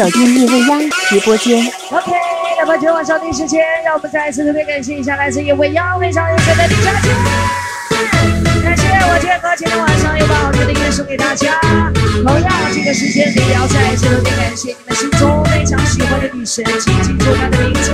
[0.00, 1.62] 走进夜未央直播间。
[1.90, 2.10] OK，
[2.58, 7.08] 那么今晚上的时间，让我们再一次特别感谢一下来自夜未央非常优秀的李佳琪。
[8.64, 11.60] 感谢我今天和今天晚上又把好听的音乐送给大家。
[12.24, 17.92] 同样，这个时间里要再一次特别感谢你们心中非常喜欢的女神，请记住她的名字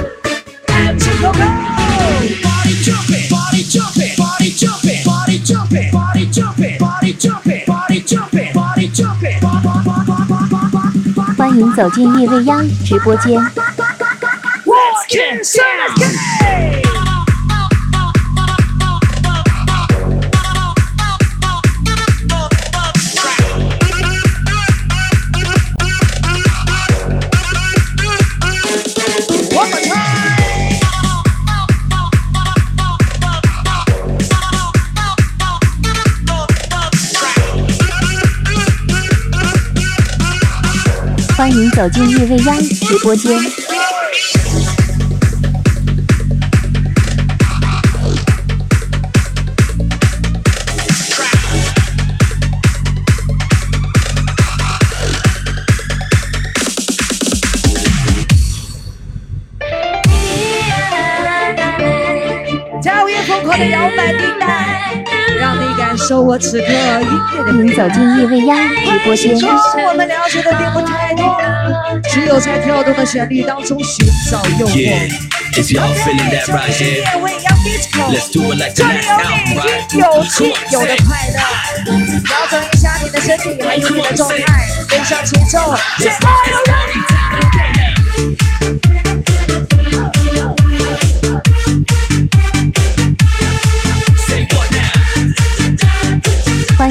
[11.57, 13.41] 欢迎走进夜未央直播间。
[41.47, 43.66] 欢迎走进夜未央直播间。
[66.07, 67.01] 受我此刻的
[67.75, 69.35] 走进夜未央直播间。
[69.35, 71.37] 我们了解的并不太多，
[72.09, 75.11] 只有在跳动的旋律当中寻找诱惑。
[75.57, 77.03] is y'all feeling that right here?
[77.03, 79.97] 夜未央 disco，Let's do it like 这 the 里 last 有你 album, right?
[79.99, 81.39] 有气有的快乐，
[82.21, 85.75] 调整一下你的身体，还有你的状态，跟上节奏。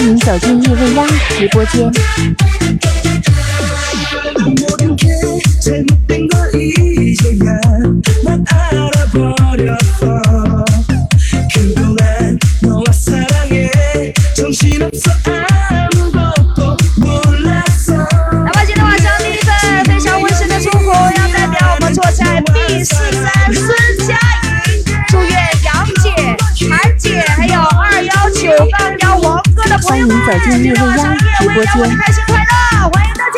[0.05, 1.91] 欢迎走进叶未央直播间。
[29.95, 33.34] 欢迎走进夜未央直播间开心快乐，欢迎大家。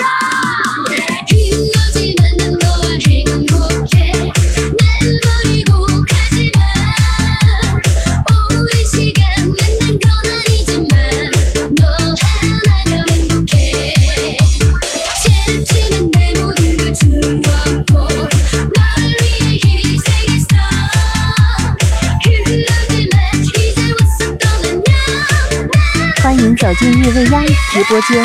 [26.68, 28.22] 走进日未央直播间。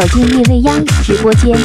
[0.00, 1.58] 走进夜未央直播间。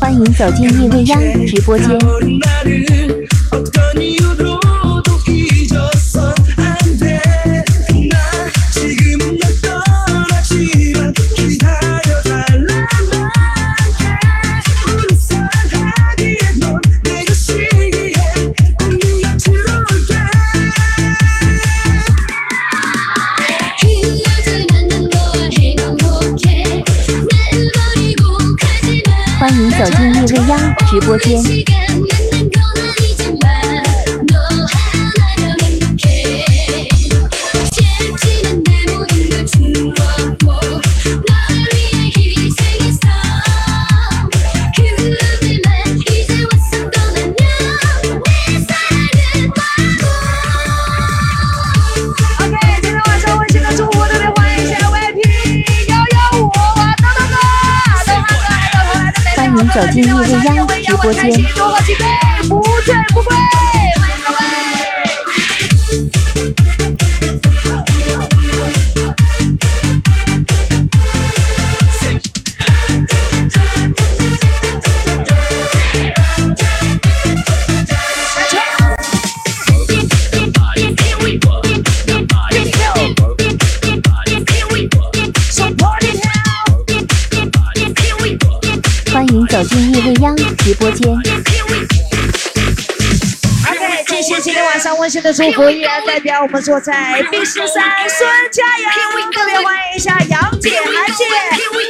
[0.00, 3.19] 欢迎走进夜未央直播间。
[31.00, 31.79] 播间。
[95.40, 98.92] 祝福，依然代表我们坐在 B 十三孙佳阳，
[99.32, 101.24] 特别欢迎一下杨姐、韩姐，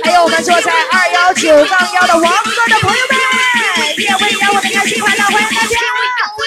[0.04, 3.18] 还有我们坐在二幺九杠幺的王哥的朋友们，
[3.98, 5.76] 叶未央，我的开心快乐，欢迎大家！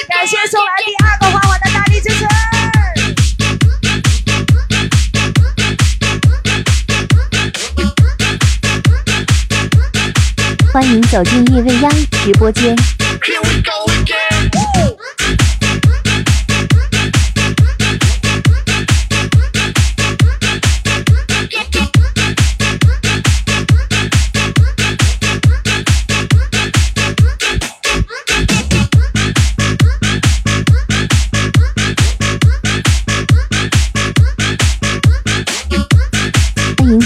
[0.08, 2.26] 感谢送来第二个花环的大力支持。
[10.72, 11.92] 欢迎走进叶未央
[12.24, 12.74] 直播间。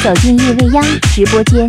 [0.07, 0.81] 走进夜未央
[1.13, 1.67] 直播间，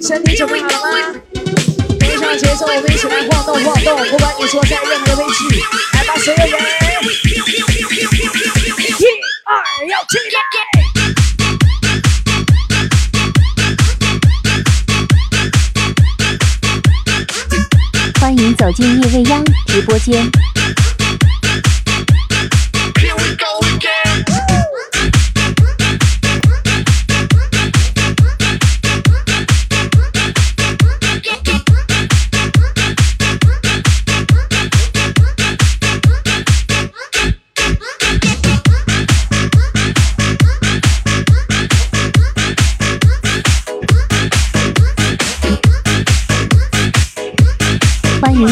[0.00, 0.48] 身体准？
[6.20, 6.30] 起
[10.60, 10.75] 来。
[18.36, 20.30] 欢迎走进夜未央直播间。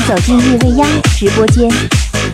[0.02, 1.68] 走进叶未央直播间。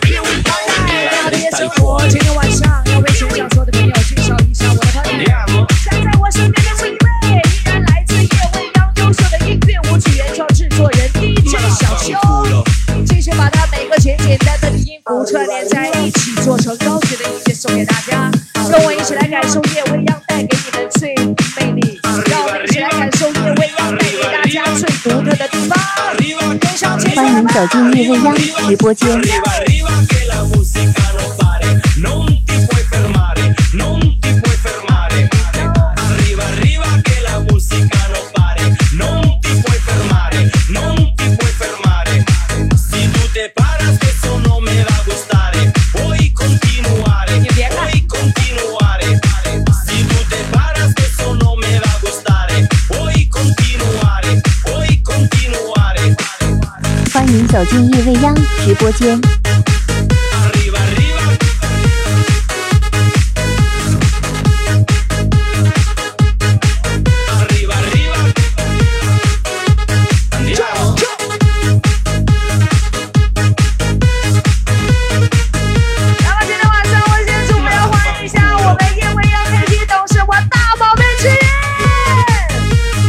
[0.01, 0.51] Here we go
[0.87, 5.67] 美好的夜生活，今天晚上要为全场所有的朋友介绍一下我的朋友。
[5.85, 6.97] 站在我身边的是一位
[7.27, 12.63] 依然来自叶未央优秀的音乐舞曲原创制作人 DJ 小修，
[13.05, 18.31] 继续把他每个简简单单的音符串联在一起，做成高级的音乐送给大家。
[18.69, 21.99] 让我一起来感受叶未央带给你们最魅力，
[22.29, 23.10] 让我们一起来感
[24.75, 25.77] 最独特的地方。
[26.59, 29.21] 跟上节奏欢迎走进夜未央直播间。
[57.61, 57.65] 我
[80.49, 81.37] 大宝贝之源。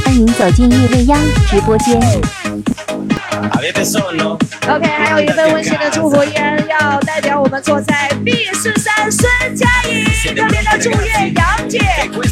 [0.04, 1.18] 欢迎走进叶未央
[1.48, 2.41] 直播间。
[4.68, 11.80] OK，还有一份温馨的祝福，依然要代表我们坐在 B 四三孙佳怡，特别的祝愿杨姐、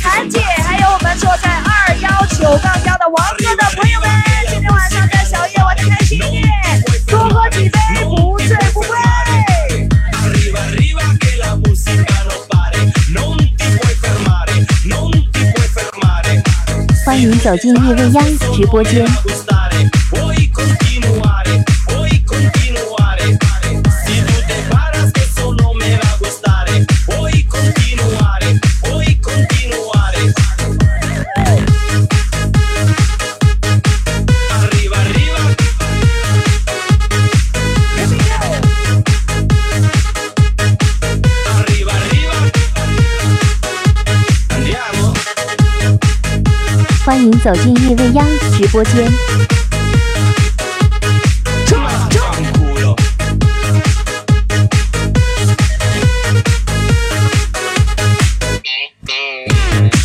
[0.02, 4.08] 韩姐，还有我们坐在二幺九杠幺的王哥的朋友们，
[4.48, 6.52] 今天晚上在小夜玩的开心一点，
[7.08, 8.88] 多喝几杯，不醉不归。
[17.04, 19.04] 欢迎走进夜未央直播间。
[47.20, 48.94] 欢迎走进叶未央直播间。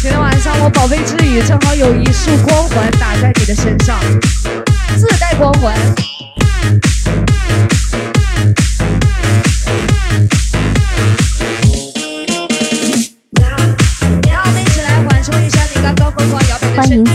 [0.02, 3.98] 今天晚上我宝贝之语正好有一束光环打在你的身上，
[4.98, 5.74] 自带光环。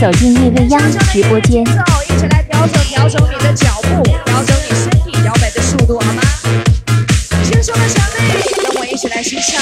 [0.01, 0.81] 走进叶未央
[1.13, 1.63] 直播间。
[1.63, 1.73] 走
[2.09, 6.23] 一起来调整调整你的脚步，调整你身体摇摆的速度，好吗？
[7.43, 9.61] 轻松的旋律，跟我一起来欣赏。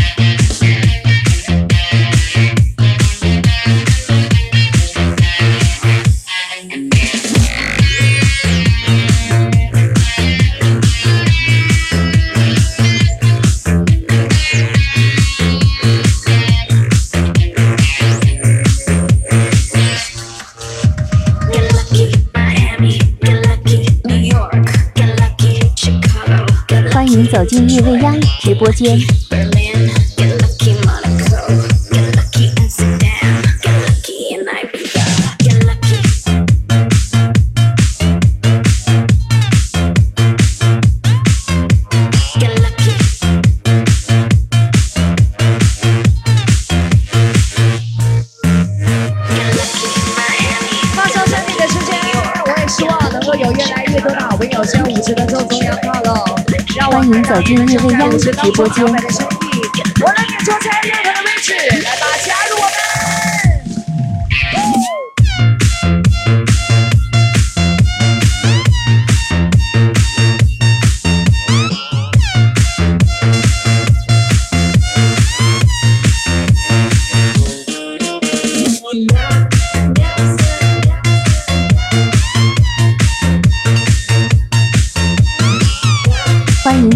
[27.27, 28.97] 走进夜未央直播间。
[57.43, 59.30] 进夜未央直播间。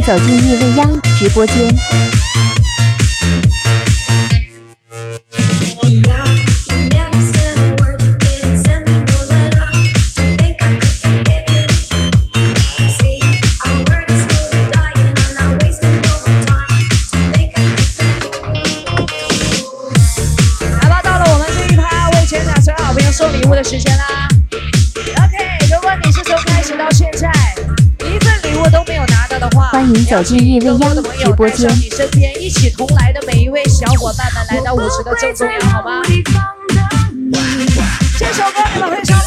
[0.05, 2.24] 走进夜未央直播间。
[30.15, 30.79] 走进夜未央
[31.19, 36.01] 直播间你身边一起同来的每一位小伙伴们来到五十的正中央，好吗？
[38.17, 39.25] 这首歌你们会唱吗？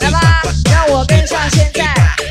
[0.00, 1.82] 来吧，让我跟上现在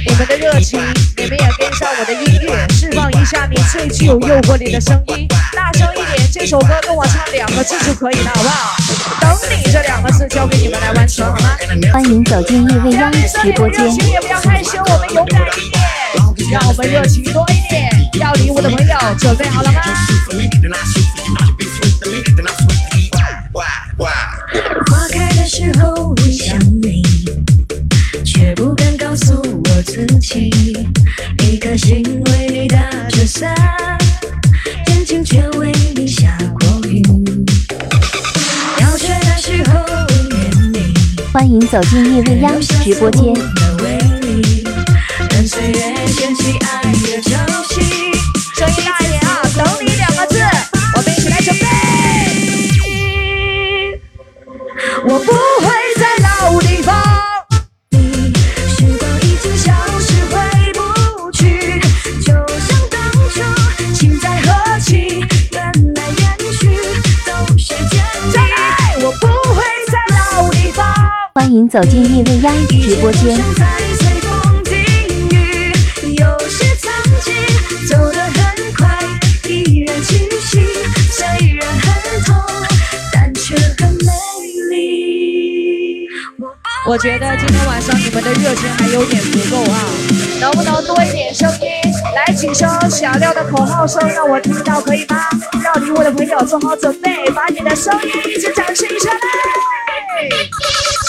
[0.08, 0.80] 你们的热情，
[1.18, 6.30] 你们也跟上我的音乐，释放一下你最具有诱惑力的声音，大声一点。
[6.32, 8.78] 这首歌跟我唱两个字就可以了，好不好？
[9.22, 11.58] 等你这两个字交给你们来完成，好吗？
[11.92, 13.92] 欢迎走进夜未央直播间。
[14.06, 15.77] 也不要害羞，我们勇敢一点，
[16.50, 17.90] 让我们热情多一点。
[18.20, 19.82] 要礼物的朋友准备好了吗？
[24.90, 27.04] 花开的时候会想你，
[28.24, 30.50] 却不敢告诉我自己。
[31.44, 32.78] 一颗心为你打
[33.10, 33.56] 着伞，
[34.88, 37.02] 眼睛却为你下过雨。
[38.80, 39.80] 要雪的时候
[40.30, 40.94] 念你，
[41.34, 43.34] 欢迎走进夜未央直播间。
[71.70, 71.84] 虽
[81.56, 82.36] 然很痛，
[83.12, 84.12] 但却很美
[84.70, 86.08] 丽。
[86.88, 89.84] 我觉得今天晚上你们的热情还有点不够啊，
[90.40, 91.68] 能不能多一点声音？
[92.16, 95.28] 来几声响亮的口号声，让我听到，可以吗？
[95.62, 99.18] 让礼物的朋友做好准备，把你的声音一起展示一下来。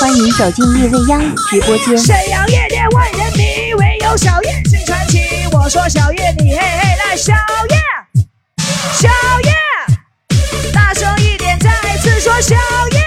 [0.00, 4.62] 欢迎走进夜未央直播间，沈阳夜店万人迷，唯有小叶。
[4.64, 5.18] 新传奇，
[5.50, 7.34] 我说小叶，你嘿嘿，来，小
[7.68, 7.76] 叶。
[8.92, 9.08] 小
[9.42, 9.52] 叶，
[10.72, 12.54] 大声一点，再次说小
[12.92, 13.02] 叶。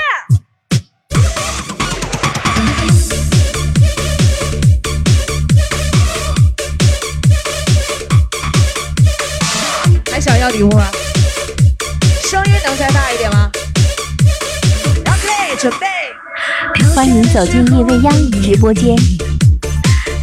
[10.12, 10.92] 还想要礼物吗？
[17.02, 18.96] 欢迎走进夜未央直播间。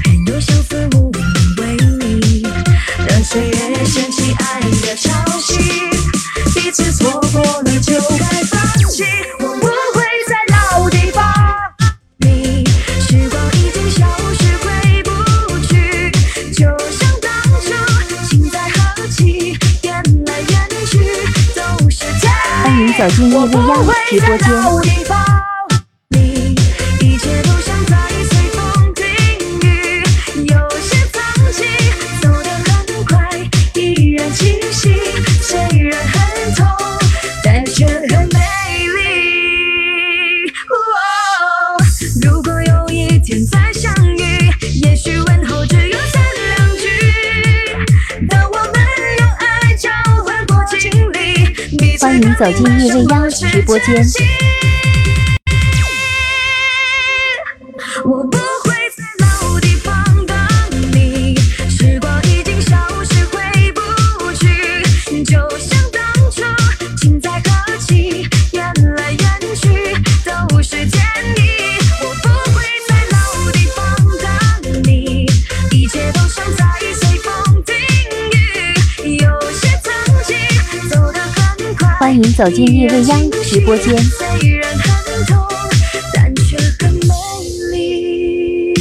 [0.05, 1.21] 很多相思无名
[1.57, 2.47] 为你，
[3.05, 5.59] 任岁月掀起爱的潮汐，
[6.55, 9.03] 彼此错过了就该放弃。
[9.41, 11.25] 我不会在老地方，
[12.19, 12.65] 你
[52.39, 54.78] 走进夜未央直播间。
[82.39, 83.99] 走进夜未央直播间。
[83.99, 85.45] 虽然很痛，
[86.15, 87.13] 但却很美
[87.73, 88.73] 丽。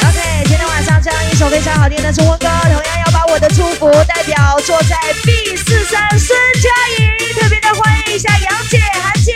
[0.00, 9.34] OK，今天晚上这样一首非常好听的中文歌，同样要把我的祝福代表坐在 B 四三孙佳怡，特别的欢迎一下杨姐、韩姐，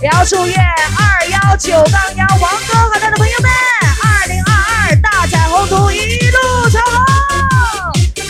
[0.00, 3.50] 也要祝愿二幺九杠幺王哥和他的朋友们，
[4.02, 4.54] 二零二
[4.88, 7.04] 二大展宏图一路长虹。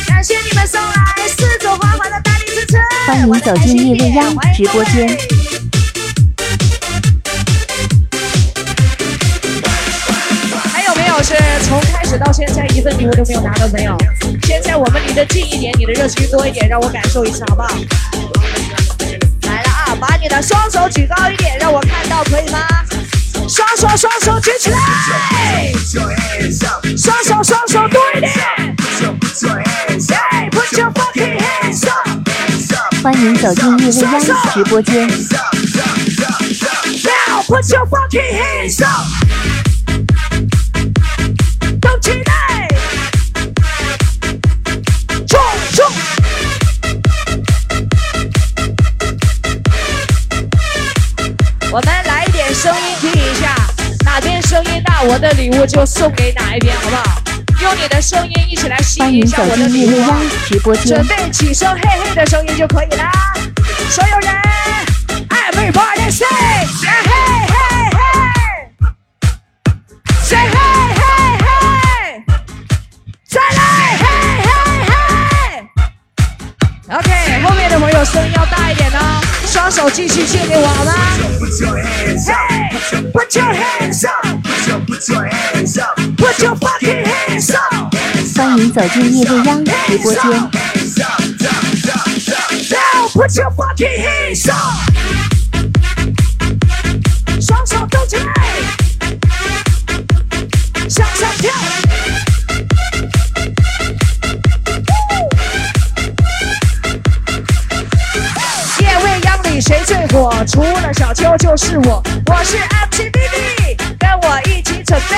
[0.09, 1.90] 感谢你们送来四组花，
[3.11, 5.09] 欢迎走进夜未央直播间。
[10.73, 11.35] 还有没有是
[11.67, 13.99] 从开始到现在一份礼物都没有拿的没有？
[14.45, 17.69] 现在我们离得近一点，你的热情多一点，让我感受一下，好不好？
[19.43, 22.61] 来了啊，把你的双手举高一点，让我看到，可以吗？
[23.49, 24.79] 双手双手举起来，
[26.97, 27.60] 双手双
[33.03, 33.93] 欢迎走进夜未
[34.29, 35.09] 央直播间。
[37.09, 39.07] now, put your fucking hands up。
[41.81, 42.69] 动起来，
[45.27, 45.41] 冲
[45.73, 45.91] 冲！
[51.71, 53.57] 我们来一点声音听一下，
[54.05, 57.20] 哪边声音大，我的礼物就送给哪一边，好不好？
[57.61, 60.19] 用你的声音一起来吸引一下我的礼物啊
[60.49, 60.59] 进夜未央！
[60.59, 61.07] 直播间准。
[61.07, 63.13] 备起声嘿嘿的声音就可以啦。
[63.91, 64.35] 所有人
[65.29, 66.27] ，everybody say
[66.81, 67.91] say hey hey
[70.21, 72.23] hey，say hey hey hey，
[73.29, 73.63] 再来
[74.01, 74.91] hey hey hey。
[76.99, 77.09] OK，
[77.43, 80.93] 后面的朋友声音要大一点哦，双手继续借给我好吗
[82.27, 82.71] ？Hey,
[83.13, 84.27] put your hands up,
[86.17, 87.95] put your fucking hands up.
[88.37, 90.23] 欢迎走进夜未央直播间。
[92.71, 94.59] Now put your fucking hands up，
[97.41, 98.33] 双手动起来，
[100.89, 101.51] 向上跳。
[108.79, 110.33] 夜未央里谁最火？
[110.47, 112.57] 除了小秋就是我，我是
[113.11, 113.60] 跟
[114.23, 115.17] 我一起准备。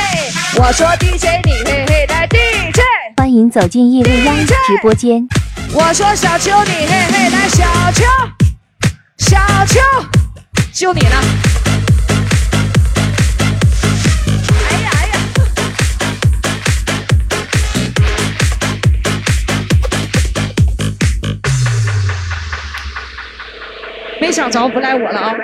[0.60, 2.80] 我说 DJ 你嘿嘿来 DJ。
[3.16, 5.26] 欢迎走进夜未央直播间。
[5.72, 8.04] 我说小秋你嘿嘿来小秋，
[9.18, 9.80] 小秋，
[10.72, 11.61] 就你了。
[24.32, 25.34] 想着不赖我了啊、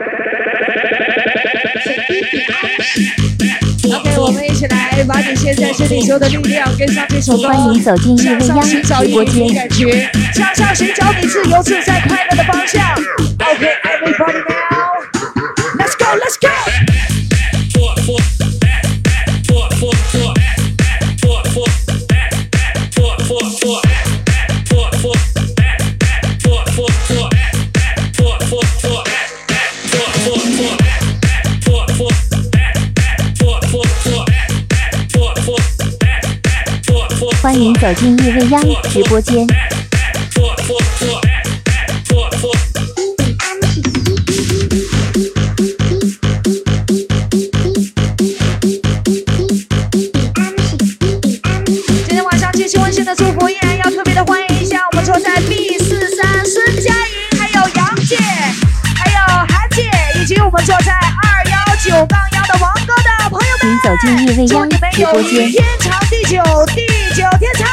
[3.94, 7.48] OK，我们一起来把你现在身体所有的力量跟上这首歌。
[7.48, 9.54] 欢迎走进夜未央直播间。
[9.54, 12.82] 感觉，向上寻找你自由自在快乐的方向。
[13.40, 16.48] OK，everybody、now，let's go，let's go。
[37.48, 39.46] 欢迎走进叶未央直播间。
[52.04, 58.18] 今天晚上继续温馨的祝福，依然要特别的欢迎一下我们坐在 B 四三孙佳莹，还有杨姐，
[58.94, 63.62] 还有韩姐，以及我们坐在二幺九杠幺的王哥的朋友们。
[63.62, 65.50] 欢迎走进叶未央直播间。
[65.50, 66.42] 天长地久，
[66.74, 67.07] 地。
[67.18, 67.68] 九天唱。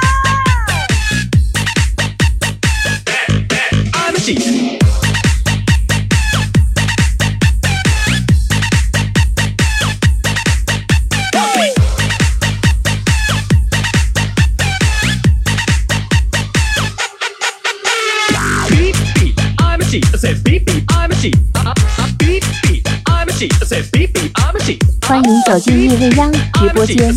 [25.08, 27.14] 欢迎走进叶未央直播间。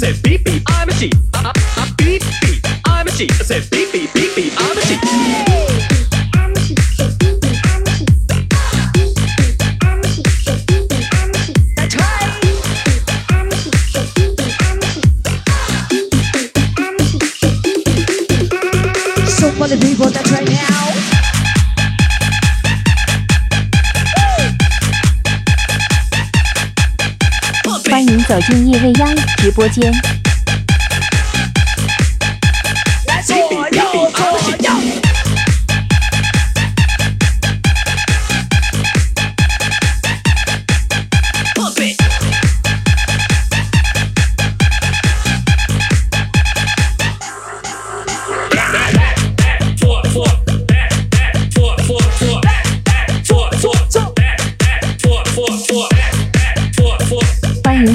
[27.91, 30.18] 欢迎走进叶未央直播间。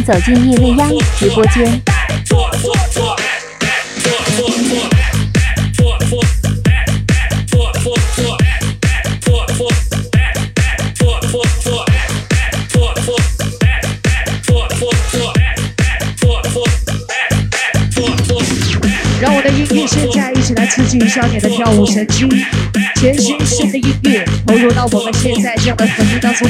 [0.06, 1.64] 走进叶未央直播间，
[19.22, 22.30] 让我的音乐现在一起来刺激一下你的跳舞神经，
[22.98, 26.50] 全新式的音乐投入到我们现在这样的环境当中。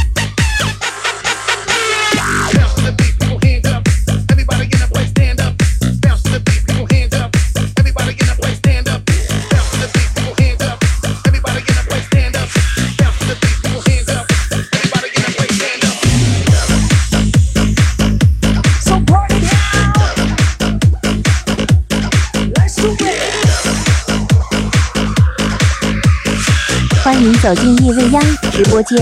[27.39, 28.97] 走进夜未央直播间。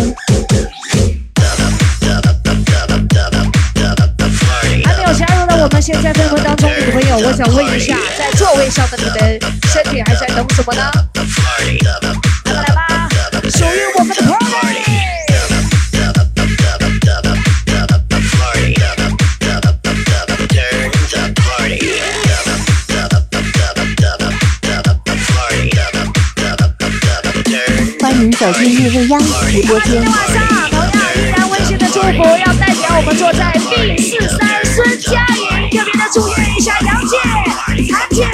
[4.86, 9.40] 还没有加入的我们现在氛围当中的朋友，我想问一下，在座位上的你们
[9.72, 10.92] 身体还在等什么呢？
[12.46, 13.89] 来吧来吧，属于
[28.40, 30.10] 走进叶未央直播间今天。
[30.10, 30.38] 晚上
[30.72, 37.18] 同样依然温馨的祝福，要代表我们坐在 B 四三孙佳莹，特别的祝愿一下杨姐、
[37.92, 38.26] 韩姐，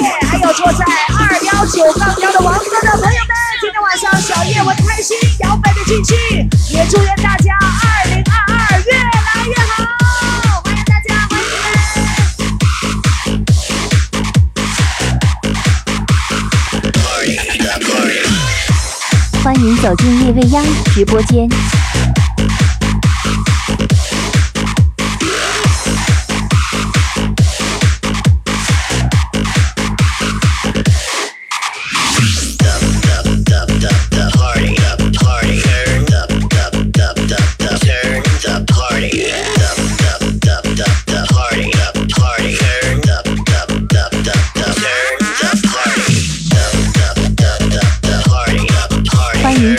[19.86, 21.48] 走进叶未央直播间。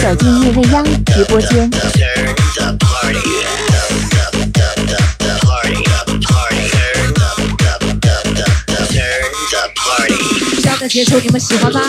[0.07, 1.69] 走进叶未央直播间。
[10.61, 10.87] 这样的
[11.19, 11.81] 你们喜欢吗？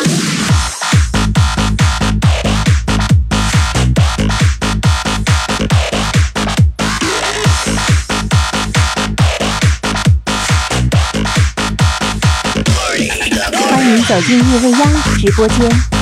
[13.87, 15.98] 迎走进夜未央直播间。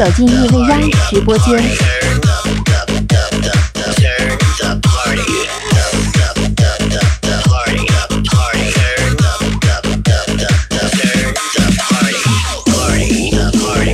[0.00, 1.46] 走进叶未央直播间。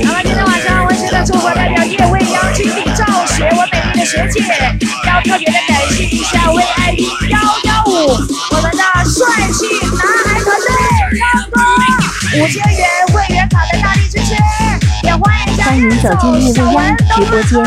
[0.06, 2.54] 好了，今天晚上温馨的祝福代表叶未央
[3.56, 4.40] 我美丽的学姐，
[5.08, 7.90] 要特别的感谢一下 VIP 幺幺五
[8.52, 8.78] 我们的
[9.10, 10.68] 帅气男孩团队，
[11.18, 11.58] 刚哥
[12.38, 13.14] 五千元会
[15.66, 17.60] 欢迎走进叶未央直播间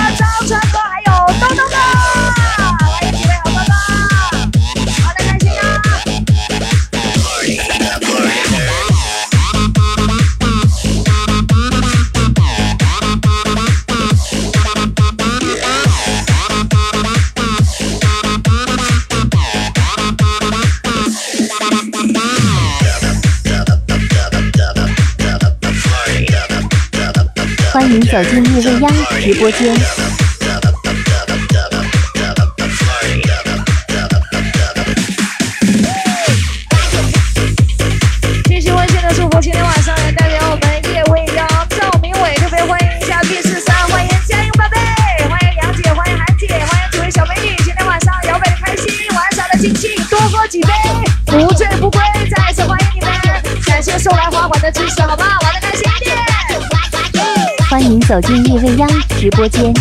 [27.90, 30.09] 欢迎走进夜未央直播间。
[58.10, 59.72] 走进夜未央直播间。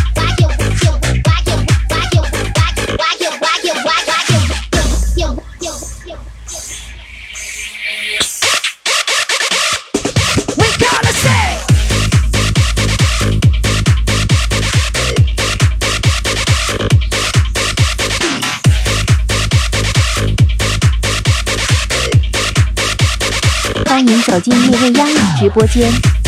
[23.87, 26.28] 欢迎走进夜未央直播间。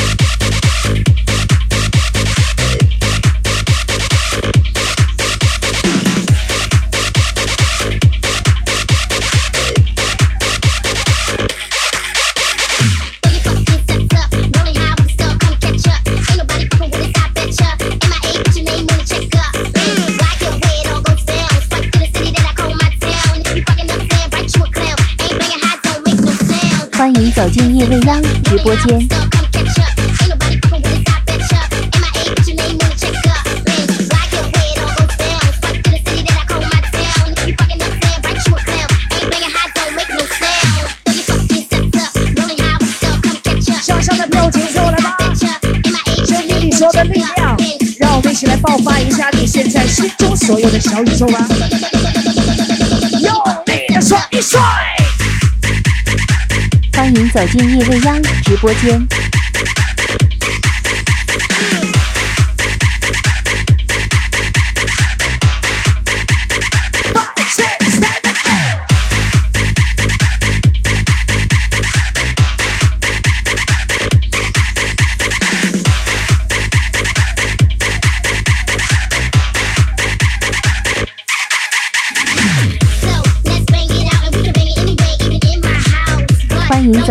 [27.20, 29.06] 欢迎走进夜未央直播间。
[43.82, 45.18] 向上的表情给我来吧，
[46.26, 47.54] 身体里所有的力量，
[47.98, 51.46] 让我们一起来爆发一下你现在心中所有的小宇宙吧，
[57.32, 59.29] 走进夜未央直播间。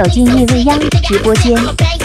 [0.02, 1.99] 走进夜未央直播间。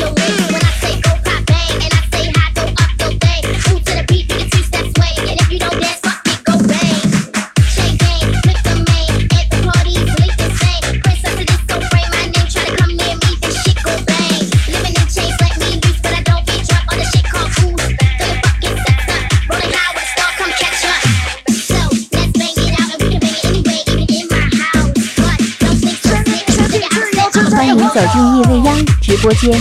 [27.94, 29.52] 走进夜未央直播间。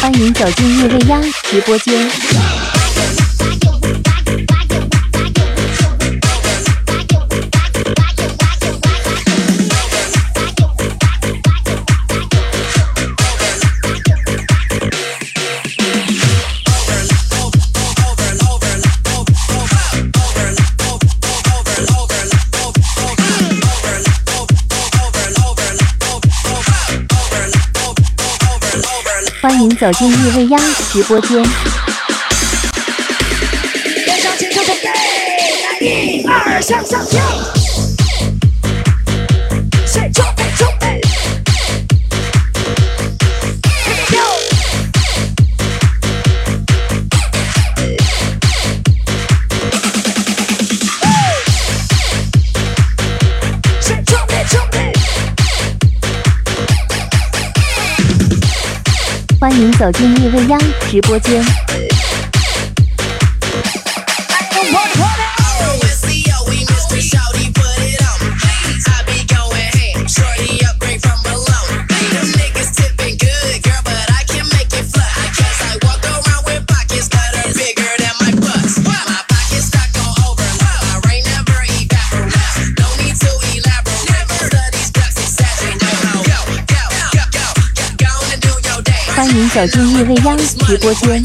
[0.00, 2.61] 欢迎走进夜未央直播间。
[29.42, 30.60] 欢迎走进夜未央
[30.92, 31.42] 直播间。
[35.80, 37.61] 一二向上跳。
[59.42, 61.91] 欢迎走进夜未央直播间。
[89.50, 91.22] 走进夜未央直播间。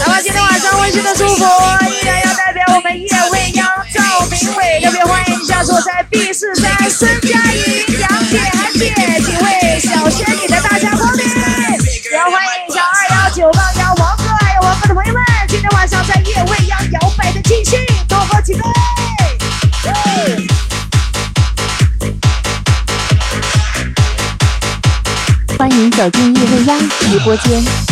[0.00, 1.44] 来吧今天晚上温馨的祝福
[1.88, 8.92] 依然要代表我们夜未央赵明伟，特别欢迎一下坐在 B 四三孙佳怡、杨姐、韩姐
[9.24, 9.53] 几位
[27.24, 27.84] time.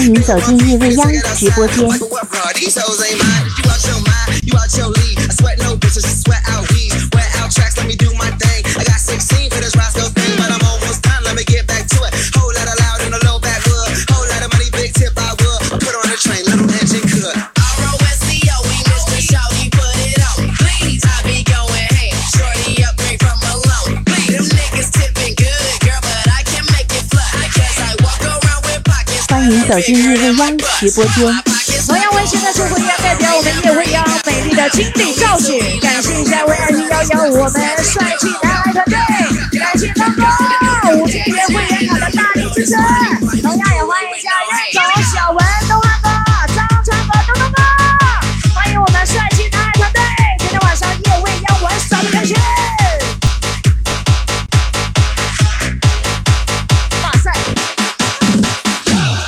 [0.00, 1.86] 欢迎走进夜未央直播间。
[4.70, 5.18] out your lead.
[5.18, 6.92] I sweat no bitches, I sweat out weed.
[7.14, 8.62] Wear out tracks, let me do my thing.
[8.78, 11.24] I got 16 for this Roscoe thing, but I'm almost done.
[11.24, 12.14] Let me get back to it.
[12.36, 13.90] Whole lot of loud in the low backwood.
[14.10, 15.58] Whole lot of money, big tip I will.
[15.74, 17.36] I put on a train, little engine could.
[29.30, 31.14] 欢迎走进叶未央直播间。
[31.86, 34.19] 同样，微信的祝福音乐代表我们叶未央。
[34.60, 40.22] 的经理赵姐，感谢一下为爱情幺幺我们帅气男孩团队，感谢汤哥
[40.98, 42.72] 五千元会员卡的大力支持，
[43.40, 44.82] 同样也欢迎一下任总、
[45.14, 46.08] 小文、东汉哥、
[46.54, 47.62] 张川哥、东东哥，
[48.54, 50.02] 欢迎我们帅气男孩团队，
[50.40, 52.36] 今天晚上夜未央玩耍的开心。
[57.02, 57.32] 哇塞！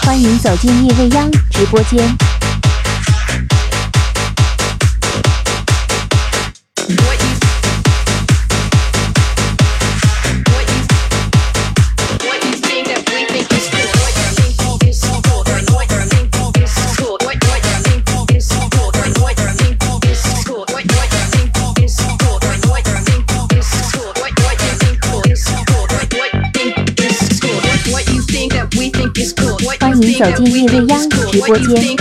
[0.03, 2.15] 欢迎走进夜未央直播间。
[29.93, 31.95] 欢迎走进叶未央直播间。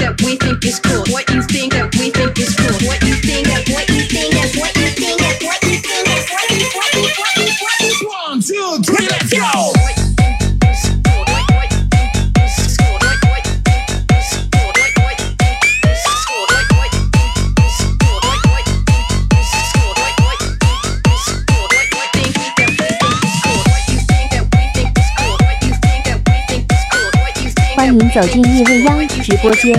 [27.92, 29.76] 欢迎走进夜未央直播间。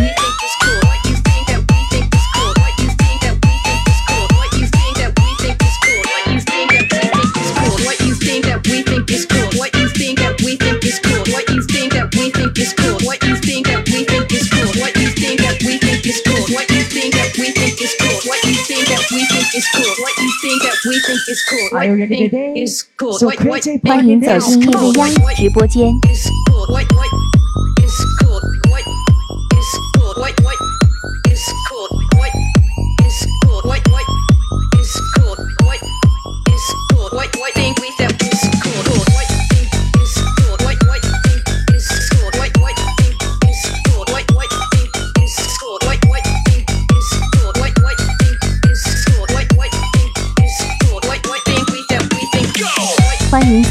[23.82, 25.90] 欢迎走进夜未央直播间。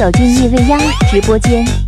[0.02, 0.80] 走进夜未央
[1.12, 1.81] 直播间。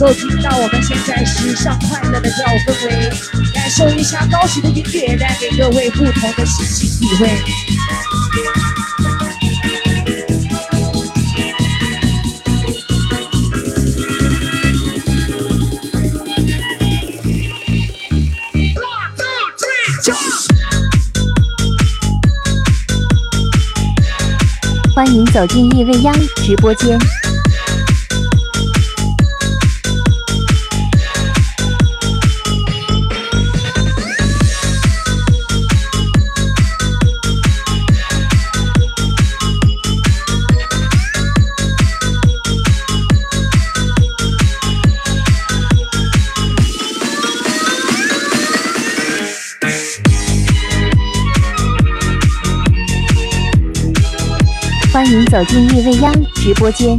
[0.00, 3.10] 能够听到我们现在时尚快乐的跳舞氛围，
[3.52, 7.28] 感受一下高级的音乐带给各位不同的心情体会。
[24.94, 26.98] 欢迎走进夜未央直播间。
[55.10, 56.96] 欢迎走进夜未央直播间。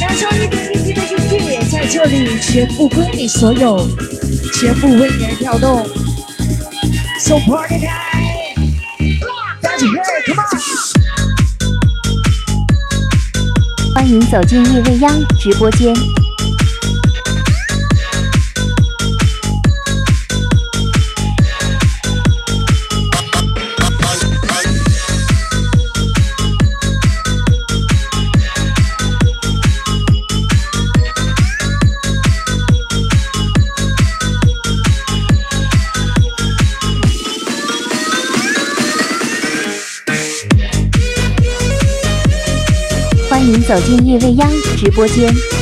[0.00, 1.16] 感受一的音
[1.46, 3.88] 乐，在这里全部归你所有，
[4.52, 5.88] 全部为你而跳动。
[7.20, 8.56] So party time！
[13.94, 15.94] 欢迎走进夜未央直播间。
[43.50, 45.57] 请走进夜未央直播间。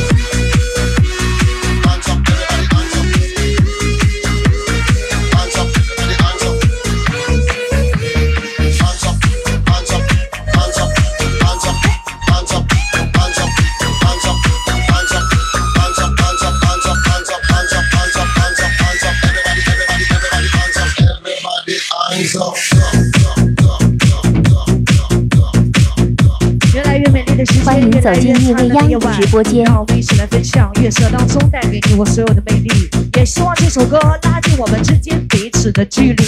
[28.06, 28.88] 走进夜未央
[29.20, 32.70] 直播间让我们一起来分享月色当中带给你我所有的魅力，
[33.16, 36.24] 也希望这首歌拉近我们之间彼此的距离。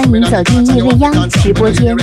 [0.00, 1.94] 欢迎走进夜未央直播间。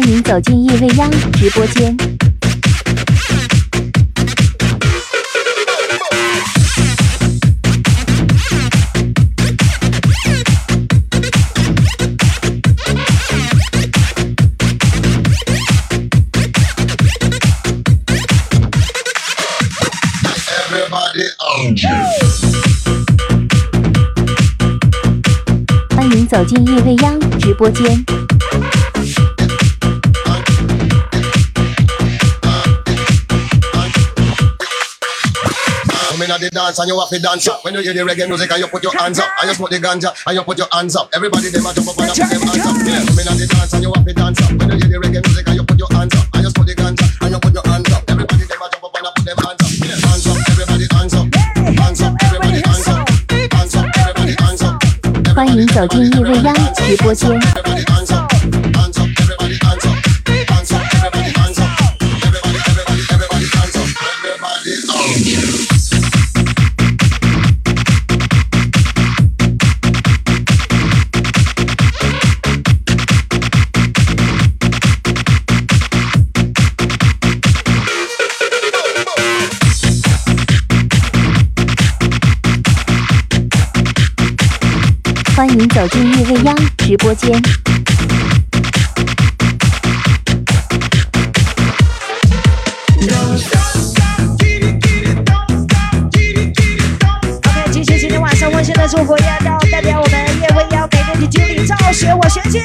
[0.00, 1.94] 欢迎走进夜未央直播间。
[25.94, 28.19] 欢迎走进夜未央直播间。
[36.29, 37.65] Come in at the dance and you have to dance up.
[37.65, 39.29] When you hear the reggae music and you put your hands up.
[39.41, 41.09] And you smoke the ganja and you put your hands up.
[41.13, 42.75] Everybody them a jump up and a put them hands up.
[42.85, 43.05] Yeah.
[43.09, 44.51] Come in at the dance and you have to dance up.
[44.53, 46.25] When you hear the reggae music and you put your hands up.
[46.37, 48.01] And you smoke the ganja and you put your hands up.
[48.05, 49.71] Everybody them a jump up and a put them hands up.
[49.81, 49.97] Yeah.
[50.05, 51.25] Hands up, everybody hands up.
[51.33, 53.01] Hands up, everybody hands up.
[53.33, 54.77] Hands up, everybody hands up.
[55.35, 57.29] 欢迎走进夜未央直播间。
[85.68, 87.30] 走进叶未央直播间。
[97.44, 102.62] Ok 谢谢今天晚上温馨的祝福要到代表我们叶未央感谢你经理照顾我学习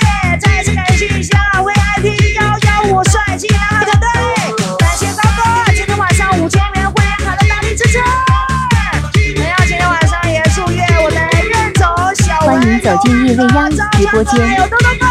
[13.03, 13.77] 进叶未央直
[14.11, 14.39] 播间。
[14.39, 15.05] 欢迎豆豆哥，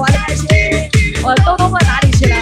[0.00, 0.46] 玩的开心。
[1.22, 2.36] 我豆豆哥哪里去了？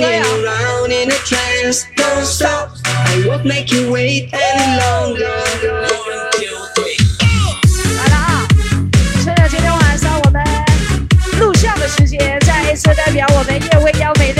[0.00, 0.18] 来
[8.10, 8.46] 了啊！
[9.24, 10.44] 趁着今天晚上我们
[11.40, 13.71] 录像的时间，再一次代表我们。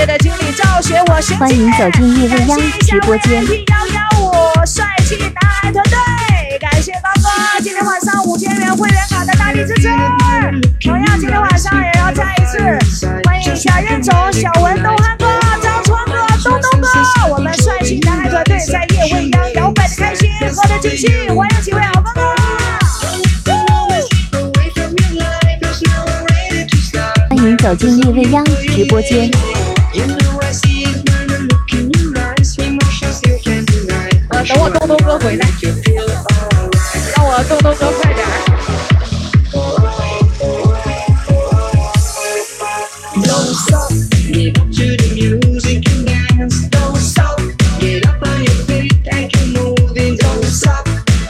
[0.05, 0.81] 队的经理赵
[1.37, 7.29] 欢迎走进叶未央直播间幺幺五帅气男孩团队，感谢高哥
[7.61, 9.87] 今天晚上五千元会员卡的大力支持。
[10.81, 12.59] 同样今天晚上也要再一次
[13.23, 15.25] 欢迎一下任总、小文、东汉哥、
[15.61, 22.21] 张川哥、东东哥，我们帅气男孩团队在夜未央摇摆的开心，喝的尽兴，欢迎几位好哥哥。
[27.29, 29.31] 欢迎走进叶未央直播间。
[29.94, 32.56] You know I see it when I look in your eyes.
[32.58, 34.10] Emotions you can't deny.
[34.30, 37.16] 呃，等我东东哥回来， You feel alright.
[37.16, 38.28] 让我东东哥快点儿。
[43.20, 43.90] Don't stop,
[44.30, 46.68] get up to the music and dance.
[46.70, 47.40] Don't stop,
[47.80, 50.16] get up on your feet and keep moving.
[50.16, 50.86] Don't stop,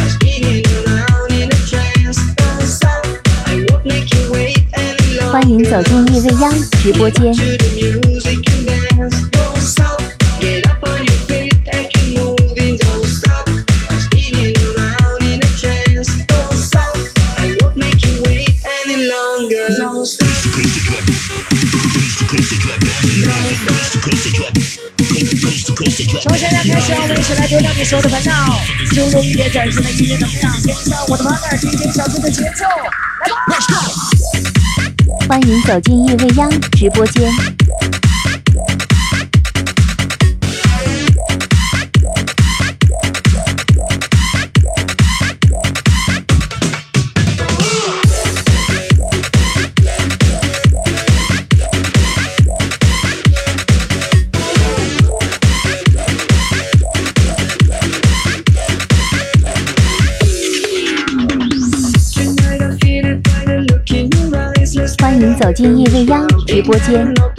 [0.09, 2.19] spinning around in a trance.
[2.37, 3.07] Don't stop,
[3.47, 5.33] I won't make you wait any longer.
[5.33, 7.35] 欢迎走进叶未央直播间。
[27.84, 28.58] 起来丢掉你所有的烦恼，
[28.92, 32.64] 注入一点崭新的音乐能量，跟上我的 partner DJ 小猪的节奏，
[33.20, 33.60] 来吧！
[35.28, 37.30] 欢迎走进夜未央直播间。
[65.36, 67.33] 走进夜未央直播间。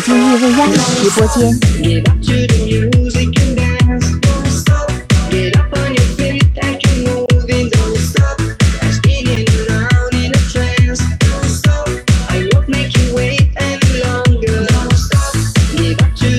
[0.00, 1.36] 走进夜未央直播间，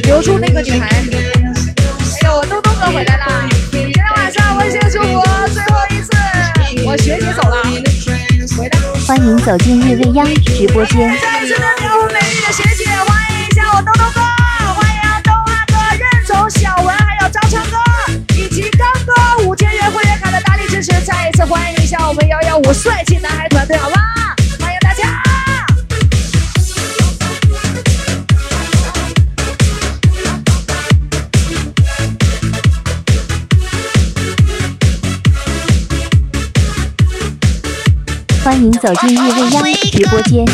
[0.02, 0.88] 留住那个女孩。
[0.88, 1.06] 哎
[2.24, 5.22] 呦，我豆哥回来了，今天晚上温馨祝福，
[5.54, 6.10] 最后一次
[6.84, 7.62] 往雪里走了。
[9.06, 11.16] 欢迎走进夜未央直播间。
[13.74, 14.20] 我东东哥，
[14.74, 17.78] 欢迎东阿哥、任总、小文，还有张成哥，
[18.36, 19.14] 以及刚哥
[19.46, 20.92] 五千元会员卡的大力支持。
[21.06, 23.96] 再一次欢迎一下我们幺幺五帅气男孩团队，好吗？
[24.60, 25.24] 欢迎大家！
[38.44, 40.46] 欢迎走进叶未央直播间。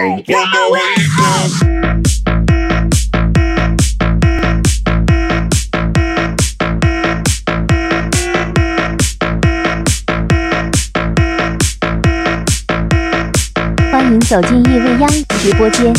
[0.00, 0.08] 欢
[14.10, 15.08] 迎走进夜未央
[15.42, 15.92] 直播间。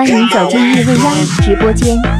[0.00, 2.19] 欢迎走进夜未央直播间。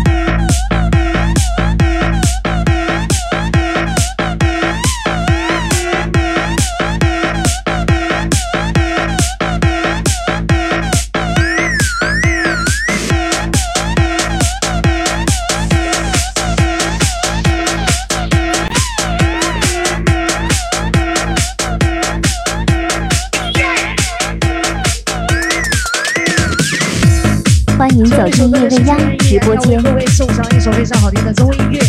[28.20, 31.80] 走进叶未央直播间为各位送上一首非常好听的中音乐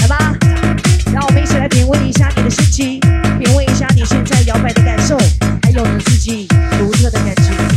[0.00, 0.32] 来吧
[1.12, 3.00] 让我们一起来品味一下你的心情
[3.36, 5.18] 品味一下你现在摇摆的感受
[5.64, 6.46] 还有你自己
[6.78, 7.70] 独特的感觉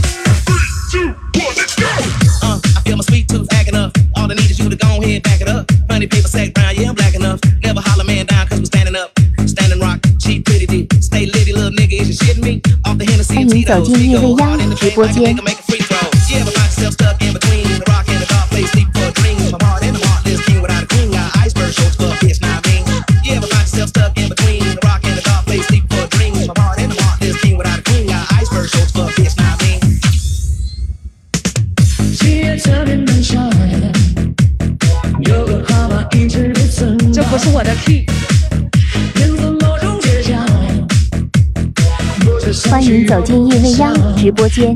[43.13, 44.75] 走进叶未央直播间。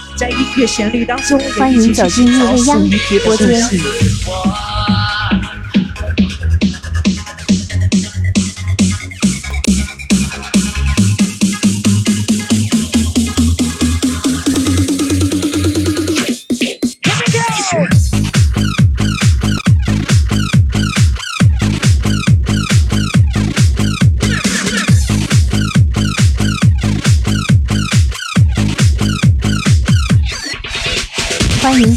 [0.21, 0.29] 在
[0.67, 2.55] 旋律当中，欢迎走进音乐
[2.99, 3.59] 直播间。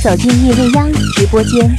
[0.04, 1.74] 走进夜未央直播间。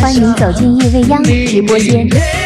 [0.00, 2.45] 欢迎走进夜未央直播间。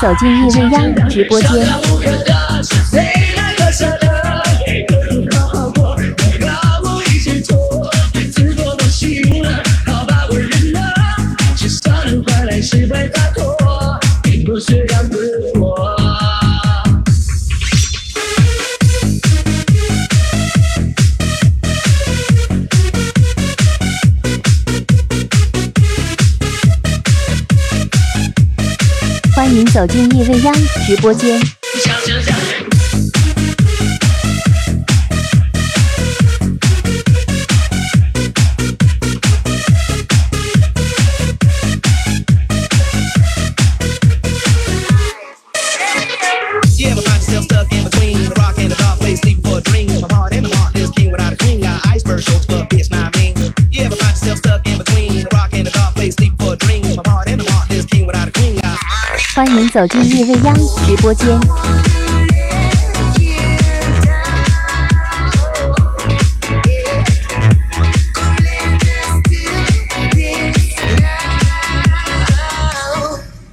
[0.00, 1.50] 走进夜未央直播间。
[29.72, 30.54] 走进夜未央
[30.86, 31.40] 直播间。
[59.44, 60.54] 欢迎走进夜未央
[60.86, 61.26] 直播间。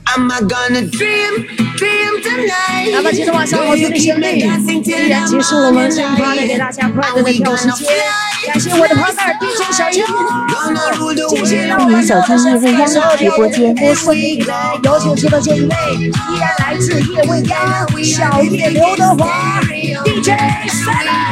[0.05, 0.19] I
[3.01, 7.87] 么今天晚上我是李胜利，依然结束了我们这一趴的给大家快乐的跳舞时间。
[8.49, 10.03] 感谢我的朋友 DJ 小英，
[11.29, 14.11] 继续让我们手上三分感受跳舞的魔术。
[14.11, 19.61] 有请出的这一位，依然来自叶未央，小叶刘德华
[20.03, 20.29] ，DJ
[20.67, 21.28] 三。